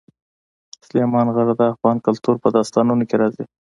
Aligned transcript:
سلیمان 0.85 1.27
غر 1.35 1.47
د 1.57 1.61
افغان 1.73 1.97
کلتور 2.05 2.35
په 2.43 2.47
داستانونو 2.55 3.03
کې 3.09 3.15
راځي. 3.21 3.43